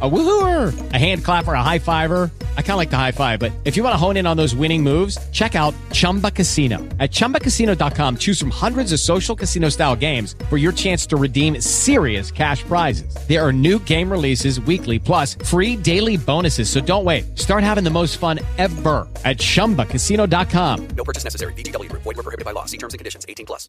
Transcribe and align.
A 0.00 0.08
woohooer, 0.08 0.92
a 0.92 0.98
hand 0.98 1.24
clapper, 1.24 1.54
a 1.54 1.62
high 1.62 1.80
fiver. 1.80 2.30
I 2.56 2.62
kind 2.62 2.72
of 2.72 2.76
like 2.76 2.90
the 2.90 2.96
high 2.96 3.10
five, 3.12 3.40
but 3.40 3.50
if 3.64 3.76
you 3.76 3.82
want 3.82 3.94
to 3.94 3.96
hone 3.96 4.16
in 4.16 4.26
on 4.28 4.36
those 4.36 4.54
winning 4.54 4.80
moves, 4.82 5.18
check 5.30 5.56
out 5.56 5.74
Chumba 5.90 6.30
Casino. 6.30 6.78
At 7.00 7.10
ChumbaCasino.com, 7.10 8.18
choose 8.18 8.38
from 8.38 8.50
hundreds 8.50 8.92
of 8.92 9.00
social 9.00 9.34
casino 9.34 9.70
style 9.70 9.96
games 9.96 10.36
for 10.48 10.56
your 10.56 10.70
chance 10.70 11.04
to 11.06 11.16
redeem 11.16 11.60
serious 11.60 12.30
cash 12.30 12.62
prizes. 12.62 13.12
There 13.26 13.44
are 13.44 13.52
new 13.52 13.80
game 13.80 14.08
releases 14.08 14.60
weekly, 14.60 15.00
plus 15.00 15.34
free 15.34 15.74
daily 15.74 16.16
bonuses. 16.16 16.70
So 16.70 16.80
don't 16.80 17.04
wait. 17.04 17.36
Start 17.36 17.64
having 17.64 17.82
the 17.82 17.90
most 17.90 18.18
fun 18.18 18.38
ever 18.56 19.08
at 19.24 19.38
ChumbaCasino.com. 19.38 20.88
No 20.90 21.02
purchase 21.02 21.24
necessary. 21.24 21.52
VGW. 21.54 21.90
Void 21.90 22.04
were 22.04 22.14
prohibited 22.14 22.44
by 22.44 22.52
law. 22.52 22.66
See 22.66 22.78
terms 22.78 22.94
and 22.94 23.00
conditions. 23.00 23.26
18 23.28 23.46
plus. 23.46 23.68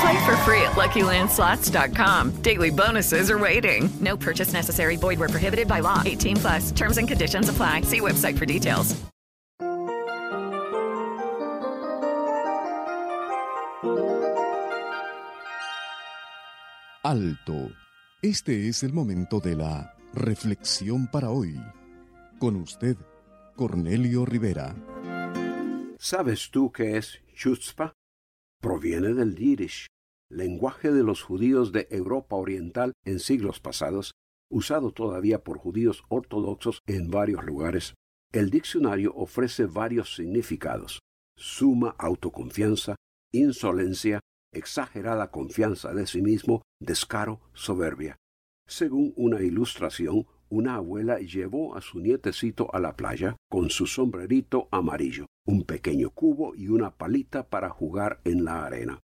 Play 0.00 0.26
for 0.26 0.36
free 0.44 0.62
at 0.62 0.76
LuckyLandSlots.com. 0.76 2.42
Daily 2.42 2.70
bonuses 2.70 3.30
are 3.30 3.38
waiting. 3.38 3.88
No 4.00 4.16
purchase 4.16 4.52
necessary. 4.52 4.96
Void 4.96 5.18
where 5.18 5.28
prohibited 5.28 5.66
by 5.66 5.80
law. 5.80 6.02
18 6.04 6.36
plus. 6.36 6.70
Terms 6.72 6.98
and 6.98 7.08
conditions 7.08 7.48
apply. 7.48 7.82
See 7.82 8.00
website 8.00 8.38
for 8.38 8.46
details. 8.46 8.94
Alto. 17.02 17.70
Este 18.20 18.68
es 18.68 18.82
el 18.82 18.92
momento 18.92 19.40
de 19.40 19.56
la 19.56 19.94
reflexión 20.12 21.06
para 21.06 21.30
hoy. 21.30 21.58
Con 22.38 22.56
usted, 22.56 22.96
Cornelio 23.56 24.26
Rivera. 24.26 24.74
¿Sabes 25.98 26.50
tú 26.50 26.70
qué 26.70 26.98
es 26.98 27.18
chutzpah? 27.34 27.97
Proviene 28.60 29.14
del 29.14 29.36
yiddish, 29.36 29.86
lenguaje 30.28 30.90
de 30.90 31.04
los 31.04 31.22
judíos 31.22 31.70
de 31.70 31.86
Europa 31.90 32.34
Oriental 32.34 32.92
en 33.04 33.20
siglos 33.20 33.60
pasados, 33.60 34.14
usado 34.50 34.90
todavía 34.90 35.44
por 35.44 35.58
judíos 35.58 36.02
ortodoxos 36.08 36.80
en 36.86 37.08
varios 37.08 37.44
lugares. 37.44 37.94
El 38.32 38.50
diccionario 38.50 39.14
ofrece 39.14 39.66
varios 39.66 40.16
significados. 40.16 40.98
Suma 41.36 41.94
autoconfianza, 41.98 42.96
insolencia, 43.32 44.20
exagerada 44.52 45.30
confianza 45.30 45.94
de 45.94 46.08
sí 46.08 46.20
mismo, 46.20 46.62
descaro, 46.80 47.40
soberbia. 47.52 48.16
Según 48.66 49.12
una 49.16 49.40
ilustración, 49.40 50.26
una 50.48 50.74
abuela 50.74 51.20
llevó 51.20 51.76
a 51.76 51.80
su 51.80 52.00
nietecito 52.00 52.74
a 52.74 52.80
la 52.80 52.96
playa 52.96 53.36
con 53.48 53.70
su 53.70 53.86
sombrerito 53.86 54.68
amarillo, 54.72 55.26
un 55.48 55.64
pequeño 55.64 56.10
cubo 56.10 56.54
y 56.54 56.68
una 56.68 56.90
palita 56.90 57.48
para 57.48 57.70
jugar 57.70 58.20
en 58.24 58.44
la 58.44 58.66
arena. 58.66 59.00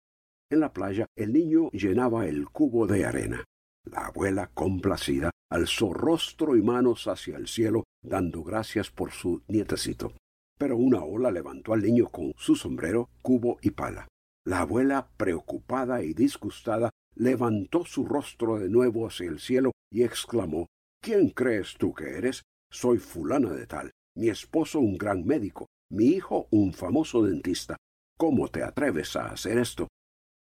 En 0.49 0.59
la 0.59 0.73
playa 0.73 1.05
el 1.15 1.33
niño 1.33 1.69
llenaba 1.69 2.25
el 2.25 2.49
cubo 2.49 2.87
de 2.87 3.05
arena. 3.05 3.45
La 3.85 4.07
abuela, 4.07 4.49
complacida, 4.51 5.29
alzó 5.51 5.93
rostro 5.93 6.55
y 6.55 6.63
manos 6.63 7.07
hacia 7.07 7.37
el 7.37 7.47
cielo, 7.47 7.83
dando 8.03 8.43
gracias 8.43 8.89
por 8.89 9.11
su 9.11 9.43
nietecito. 9.47 10.13
Pero 10.57 10.77
una 10.77 11.03
ola 11.03 11.29
levantó 11.29 11.73
al 11.73 11.83
niño 11.83 12.09
con 12.09 12.33
su 12.37 12.55
sombrero, 12.55 13.09
cubo 13.21 13.59
y 13.61 13.69
pala. 13.69 14.07
La 14.43 14.61
abuela, 14.61 15.09
preocupada 15.17 16.01
y 16.01 16.15
disgustada, 16.15 16.89
levantó 17.13 17.85
su 17.85 18.03
rostro 18.03 18.57
de 18.57 18.69
nuevo 18.69 19.05
hacia 19.05 19.29
el 19.29 19.39
cielo 19.39 19.73
y 19.91 20.01
exclamó 20.01 20.65
¿Quién 21.03 21.29
crees 21.29 21.75
tú 21.77 21.93
que 21.93 22.17
eres? 22.17 22.41
Soy 22.71 22.97
fulana 22.97 23.53
de 23.53 23.67
tal, 23.67 23.91
mi 24.15 24.29
esposo 24.29 24.79
un 24.79 24.97
gran 24.97 25.25
médico, 25.25 25.67
mi 25.91 26.05
hijo 26.05 26.47
un 26.51 26.73
famoso 26.73 27.23
dentista. 27.23 27.77
¿Cómo 28.17 28.47
te 28.47 28.63
atreves 28.63 29.15
a 29.15 29.27
hacer 29.27 29.57
esto? 29.57 29.87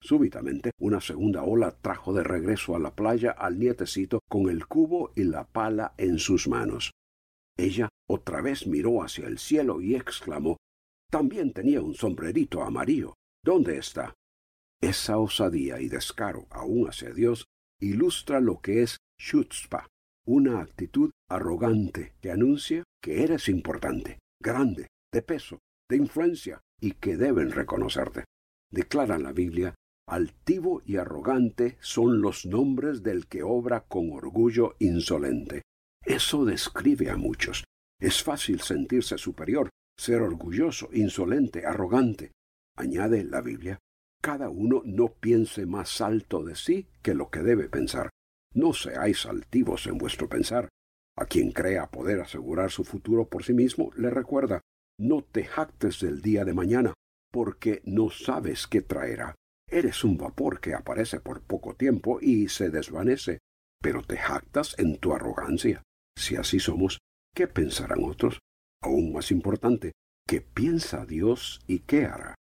Súbitamente 0.00 0.70
una 0.78 1.00
segunda 1.00 1.42
ola 1.42 1.70
trajo 1.70 2.12
de 2.12 2.22
regreso 2.22 2.76
a 2.76 2.78
la 2.78 2.94
playa 2.94 3.30
al 3.30 3.58
nietecito 3.58 4.20
con 4.28 4.48
el 4.48 4.66
cubo 4.66 5.12
y 5.14 5.24
la 5.24 5.44
pala 5.44 5.94
en 5.98 6.18
sus 6.18 6.48
manos. 6.48 6.92
Ella 7.56 7.88
otra 8.08 8.40
vez 8.40 8.66
miró 8.66 9.02
hacia 9.02 9.26
el 9.26 9.38
cielo 9.38 9.80
y 9.80 9.94
exclamó 9.94 10.56
También 11.10 11.52
tenía 11.52 11.80
un 11.80 11.94
sombrerito 11.94 12.62
amarillo. 12.62 13.14
¿Dónde 13.42 13.78
está? 13.78 14.14
Esa 14.80 15.18
osadía 15.18 15.80
y 15.80 15.88
descaro 15.88 16.46
aún 16.50 16.88
hacia 16.88 17.12
Dios 17.12 17.46
ilustra 17.80 18.40
lo 18.40 18.60
que 18.60 18.82
es 18.82 18.98
chutzpah, 19.18 19.86
una 20.26 20.60
actitud 20.60 21.10
arrogante 21.28 22.14
que 22.20 22.30
anuncia 22.30 22.84
que 23.02 23.22
eres 23.22 23.48
importante, 23.48 24.18
grande, 24.40 24.88
de 25.14 25.22
peso, 25.22 25.60
de 25.88 25.96
influencia 25.96 26.60
y 26.80 26.92
que 26.92 27.16
deben 27.16 27.52
reconocerte. 27.52 28.24
Declara 28.70 29.16
la 29.18 29.32
Biblia, 29.32 29.74
altivo 30.08 30.82
y 30.84 30.96
arrogante 30.96 31.78
son 31.80 32.20
los 32.20 32.44
nombres 32.44 33.02
del 33.02 33.26
que 33.26 33.42
obra 33.42 33.86
con 33.86 34.10
orgullo 34.10 34.74
insolente. 34.80 35.62
Eso 36.04 36.44
describe 36.44 37.10
a 37.10 37.16
muchos. 37.16 37.64
Es 38.00 38.22
fácil 38.22 38.60
sentirse 38.60 39.16
superior, 39.16 39.70
ser 39.96 40.20
orgulloso, 40.20 40.88
insolente, 40.92 41.64
arrogante. 41.64 42.32
Añade 42.76 43.22
la 43.22 43.40
Biblia, 43.40 43.78
cada 44.20 44.50
uno 44.50 44.82
no 44.84 45.14
piense 45.14 45.64
más 45.64 46.00
alto 46.00 46.42
de 46.42 46.56
sí 46.56 46.88
que 47.02 47.14
lo 47.14 47.30
que 47.30 47.40
debe 47.40 47.68
pensar. 47.68 48.10
No 48.52 48.72
seáis 48.72 49.26
altivos 49.26 49.86
en 49.86 49.96
vuestro 49.96 50.28
pensar. 50.28 50.68
A 51.16 51.26
quien 51.26 51.52
crea 51.52 51.86
poder 51.90 52.20
asegurar 52.20 52.72
su 52.72 52.82
futuro 52.82 53.28
por 53.28 53.44
sí 53.44 53.52
mismo, 53.52 53.92
le 53.96 54.10
recuerda, 54.10 54.60
no 54.98 55.22
te 55.22 55.44
jactes 55.44 56.00
del 56.00 56.22
día 56.22 56.44
de 56.44 56.54
mañana, 56.54 56.94
porque 57.32 57.82
no 57.84 58.10
sabes 58.10 58.66
qué 58.66 58.80
traerá. 58.80 59.34
Eres 59.68 60.04
un 60.04 60.16
vapor 60.16 60.60
que 60.60 60.74
aparece 60.74 61.20
por 61.20 61.42
poco 61.42 61.74
tiempo 61.74 62.18
y 62.20 62.48
se 62.48 62.70
desvanece, 62.70 63.38
pero 63.80 64.02
te 64.02 64.16
jactas 64.16 64.78
en 64.78 64.98
tu 64.98 65.12
arrogancia. 65.14 65.82
Si 66.16 66.36
así 66.36 66.60
somos, 66.60 66.98
¿qué 67.34 67.48
pensarán 67.48 68.04
otros? 68.04 68.38
Aún 68.82 69.12
más 69.12 69.30
importante, 69.30 69.92
¿qué 70.28 70.40
piensa 70.40 71.06
Dios 71.06 71.60
y 71.66 71.80
qué 71.80 72.04
hará? 72.04 72.34